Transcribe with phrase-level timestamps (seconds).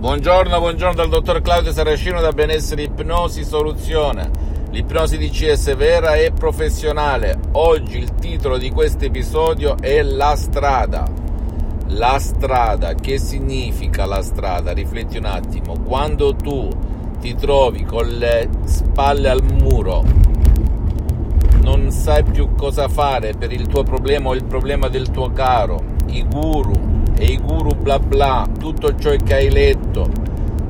[0.00, 4.30] Buongiorno, buongiorno dal dottor Claudio Saracino da Benessere Ipnosi Soluzione.
[4.70, 7.38] L'ipnosi DCS vera e professionale.
[7.52, 11.06] Oggi il titolo di questo episodio è La strada.
[11.88, 14.72] La strada, che significa la strada?
[14.72, 15.78] Rifletti un attimo.
[15.80, 16.70] Quando tu
[17.20, 20.02] ti trovi con le spalle al muro,
[21.60, 25.84] non sai più cosa fare per il tuo problema o il problema del tuo caro,
[26.06, 30.10] i guru e i guru bla bla, tutto ciò che hai letto,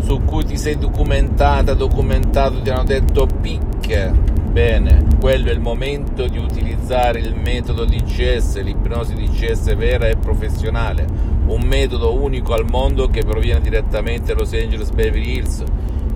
[0.03, 4.13] su cui ti sei documentata, documentato, ti hanno detto picche.
[4.51, 11.07] Bene, quello è il momento di utilizzare il metodo DCS, l'ipnosi DCS vera e professionale,
[11.47, 15.63] un metodo unico al mondo che proviene direttamente da Los Angeles Beverly Hills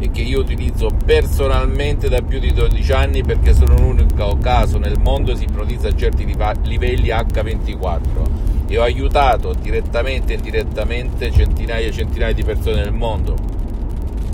[0.00, 4.98] e che io utilizzo personalmente da più di 12 anni perché sono l'unico caso nel
[4.98, 11.86] mondo che si ipnotizza a certi livelli H24 e ho aiutato direttamente e indirettamente centinaia
[11.86, 13.36] e centinaia di persone nel mondo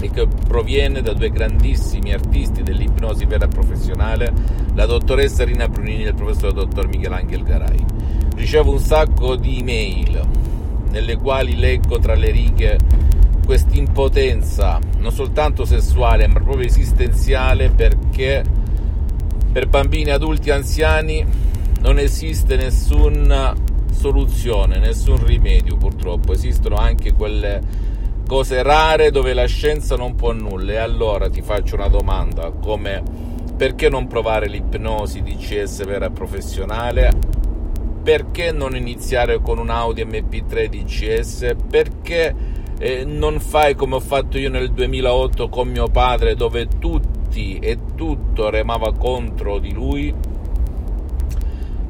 [0.00, 4.33] e che proviene da due grandissimi artisti dell'ipnosi vera professionale,
[4.75, 7.84] la dottoressa Rina Brunini e il professor dottor Michelangelo Garai.
[8.34, 10.22] Ricevo un sacco di email
[10.91, 12.78] nelle quali leggo tra le righe
[13.44, 18.44] questa impotenza non soltanto sessuale ma proprio esistenziale perché
[19.53, 21.27] per bambini, adulti, anziani
[21.81, 23.55] non esiste nessuna
[24.01, 27.61] soluzione, nessun rimedio purtroppo, esistono anche quelle
[28.27, 33.03] cose rare dove la scienza non può nulla e allora ti faccio una domanda come
[33.59, 37.12] perché non provare l'ipnosi DCS vera e professionale?
[38.03, 41.56] Perché non iniziare con un Audi MP3 DCS?
[41.69, 42.34] Perché
[42.78, 47.78] eh, non fai come ho fatto io nel 2008 con mio padre dove tutti e
[47.94, 50.15] tutto remava contro di lui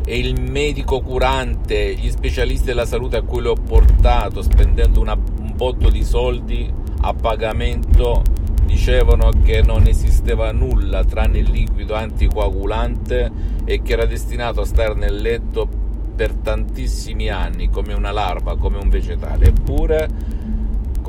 [0.04, 5.52] e il medico curante, gli specialisti della salute a cui l'ho portato spendendo una, un
[5.54, 6.72] botto di soldi
[7.02, 8.22] a pagamento
[8.64, 13.30] dicevano che non esisteva nulla tranne il liquido anticoagulante
[13.64, 15.68] e che era destinato a stare nel letto
[16.14, 19.46] per tantissimi anni come una larva, come un vegetale.
[19.46, 20.08] Eppure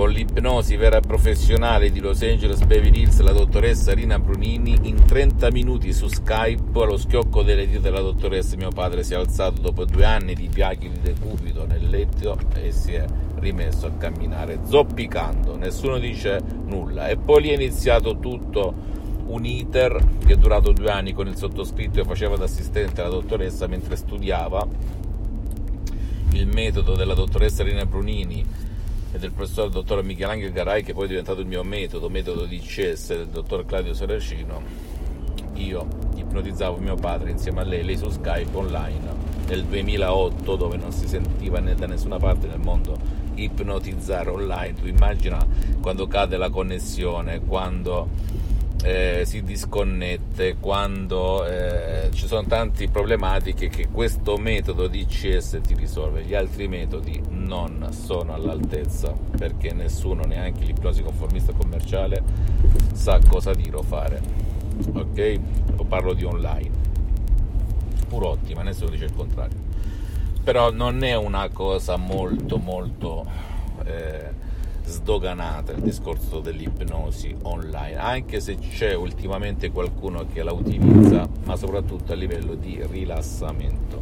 [0.01, 5.51] con l'ipnosi vera professionale di Los Angeles Beverly Hills, la dottoressa Rina Brunini, in 30
[5.51, 9.85] minuti su Skype, allo schiocco delle dita della dottoressa, mio padre si è alzato dopo
[9.85, 15.55] due anni di piaghi di decubito nel letto e si è rimesso a camminare zoppicando,
[15.55, 17.07] nessuno dice nulla.
[17.07, 18.73] E poi lì è iniziato tutto
[19.27, 23.11] un iter che è durato due anni con il sottoscritto e faceva da assistente alla
[23.11, 24.67] dottoressa mentre studiava
[26.31, 28.69] il metodo della dottoressa Rina Brunini
[29.11, 32.59] e del professor dottor Michelangelo Garai che poi è diventato il mio metodo, metodo di
[32.59, 34.61] CS del dottor Claudio Saracino,
[35.55, 35.85] io
[36.15, 41.07] ipnotizzavo mio padre insieme a lei, lei su Skype online nel 2008 dove non si
[41.07, 42.97] sentiva né da nessuna parte nel mondo
[43.35, 45.45] ipnotizzare online, tu immagina
[45.81, 48.07] quando cade la connessione, quando
[48.83, 55.75] eh, si disconnette, quando eh, ci sono tante problematiche che questo metodo di ICS ti
[55.75, 62.23] risolve, gli altri metodi non sono all'altezza perché nessuno, neanche l'ipnosi conformista commerciale,
[62.93, 64.21] sa cosa dire o fare.
[64.93, 65.39] Ok?
[65.87, 66.71] Parlo di online,
[68.07, 69.69] pur ottima, nessuno dice il contrario.
[70.43, 73.25] Però non è una cosa molto molto...
[73.83, 74.40] Eh,
[74.85, 82.11] sdoganata il discorso dell'ipnosi online, anche se c'è ultimamente qualcuno che la utilizza, ma soprattutto
[82.11, 84.01] a livello di rilassamento.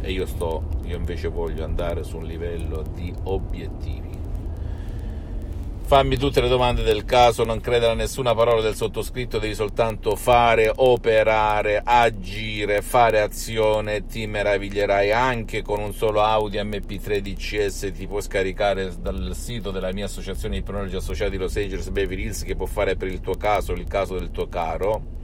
[0.00, 4.09] E io sto, io invece voglio andare su un livello di obiettivi
[5.90, 10.14] Fammi tutte le domande del caso, non credere a nessuna parola del sottoscritto, devi soltanto
[10.14, 15.10] fare, operare, agire, fare azione, ti meraviglierai.
[15.10, 20.54] Anche con un solo Audi MP3 DCS, ti puoi scaricare dal sito della mia associazione
[20.54, 23.88] di ipnologi associati Los Angeles Beverly Hills che può fare per il tuo caso, il
[23.88, 25.18] caso del tuo caro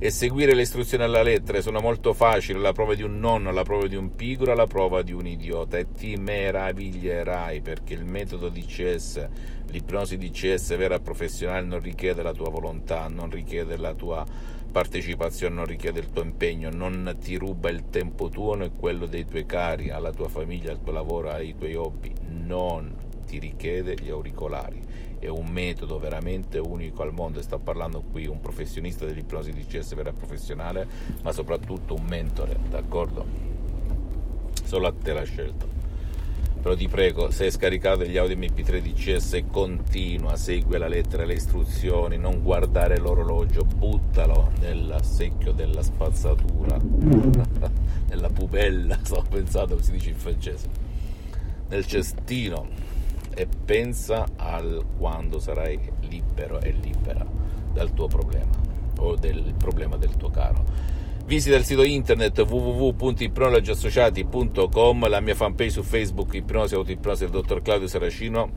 [0.00, 1.60] e seguire le istruzioni alla lettera.
[1.60, 5.02] Sono molto facili, la prova di un nonno, la prova di un pigro, la prova
[5.02, 9.28] di un idiota e ti meraviglierai perché il metodo DCS,
[9.70, 14.24] l'ipnosi DCS vera e professionale non richiede la tua volontà, non richiede la tua
[14.70, 19.26] partecipazione, non richiede il tuo impegno, non ti ruba il tempo tuo e quello dei
[19.26, 22.94] tuoi cari, alla tua famiglia, al tuo lavoro, ai tuoi hobby, non
[23.26, 24.80] ti richiede gli auricolari.
[25.18, 29.94] È un metodo veramente unico al mondo e sto parlando qui un professionista dell'ipnosi DCS
[29.94, 30.86] vera professionale,
[31.22, 33.26] ma soprattutto un mentore, d'accordo?
[34.62, 35.87] Solo a te la scelta
[36.60, 41.26] però ti prego, se hai scaricato gli audio MP3 DCS continua, segui la lettera e
[41.26, 46.76] le istruzioni, non guardare l'orologio, buttalo nel secchio della spazzatura,
[48.08, 50.68] nella pubella, stavo pensando come si dice in francese,
[51.68, 52.66] nel cestino
[53.34, 57.24] e pensa al quando sarai libero e libera
[57.72, 58.50] dal tuo problema
[58.98, 60.64] o del problema del tuo caro
[61.28, 67.86] Visita il sito internet www.ipnologiassociati.com, la mia fanpage su Facebook Ipnosi Autoipnosi del dottor Claudio
[67.86, 68.50] Saracino.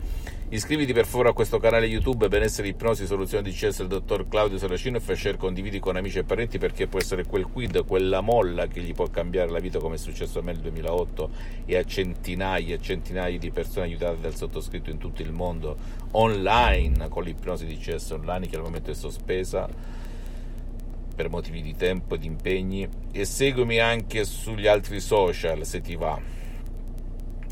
[0.47, 4.57] Iscriviti per favore a questo canale YouTube Benessere Ipnosi Soluzione di CS del dottor Claudio
[4.57, 8.21] Saracino e fai share, condividi con amici e parenti perché può essere quel quid, quella
[8.21, 11.29] molla che gli può cambiare la vita come è successo a me nel 2008
[11.65, 15.75] e a centinaia e centinaia di persone aiutate dal sottoscritto in tutto il mondo
[16.11, 19.99] online con l'ipnosi di CS online che al momento è sospesa
[21.21, 25.95] per motivi di tempo e di impegni e seguimi anche sugli altri social se ti
[25.95, 26.19] va.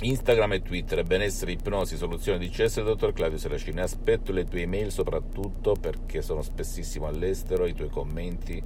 [0.01, 3.81] Instagram e Twitter, benessere, ipnosi, soluzione di CS, dottor Claudio Seracini.
[3.81, 8.59] Aspetto le tue email soprattutto perché sono spessissimo all'estero, i tuoi commenti,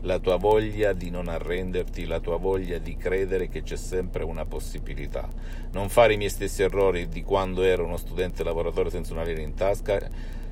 [0.00, 4.46] la tua voglia di non arrenderti, la tua voglia di credere che c'è sempre una
[4.46, 5.28] possibilità.
[5.70, 9.42] Non fare i miei stessi errori di quando ero uno studente lavoratore senza una lira
[9.42, 10.00] in tasca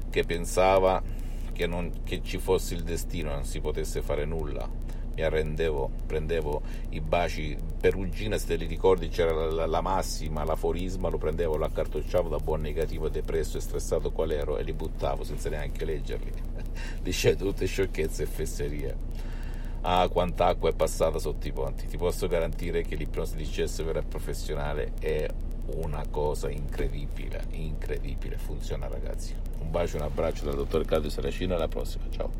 [0.09, 1.27] che pensava
[1.59, 4.71] che, non, che ci fosse il destino, non si potesse fare nulla.
[5.17, 10.45] Mi arrendevo, prendevo i baci perugina, se te li ricordi c'era la, la, la massima,
[10.45, 14.73] l'aforisma, lo prendevo, lo accartocciavo da buon negativo, depresso e stressato qual ero e li
[14.73, 16.31] buttavo senza neanche leggerli.
[17.03, 18.97] Dicevo tutte sciocchezze e fesserie.
[19.81, 21.89] Ah, quanta acqua è passata sotto i ponti.
[21.89, 25.29] Ti posso garantire che l'ipnosi di CS vera professionale è
[25.75, 28.37] una cosa incredibile, incredibile.
[28.37, 29.35] Funziona, ragazzi.
[29.61, 31.55] Un bacio, un abbraccio dal dottor Claudio Saracino.
[31.55, 32.05] Alla prossima.
[32.11, 32.31] Ciao.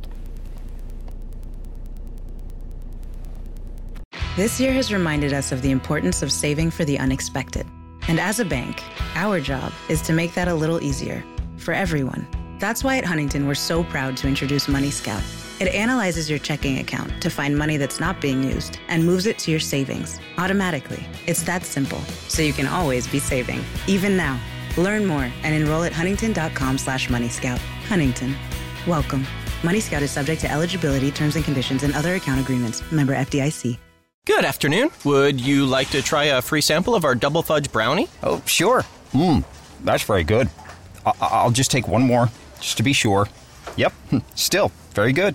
[4.37, 7.67] This year has reminded us of the importance of saving for the unexpected.
[8.07, 8.83] And as a bank,
[9.15, 11.23] our job is to make that a little easier
[11.57, 12.27] for everyone.
[12.59, 15.23] That's why at Huntington, we're so proud to introduce Money Scout
[15.61, 19.39] it analyzes your checking account to find money that's not being used and moves it
[19.41, 21.05] to your savings automatically.
[21.27, 24.41] It's that simple, so you can always be saving, even now.
[24.77, 27.59] Learn more and enroll at huntington.com slash moneyscout.
[27.89, 28.35] Huntington.
[28.87, 29.27] Welcome.
[29.65, 32.83] Money Scout is subject to eligibility, terms and conditions, and other account agreements.
[32.93, 33.77] Member FDIC.
[34.25, 34.91] Good afternoon.
[35.05, 38.09] Would you like to try a free sample of our double fudge brownie?
[38.23, 38.85] Oh, sure.
[39.13, 39.43] Mmm,
[39.83, 40.49] that's very good.
[41.05, 42.29] I- I'll just take one more,
[42.61, 43.27] just to be sure.
[43.77, 43.93] Yep,
[44.35, 45.35] still very good.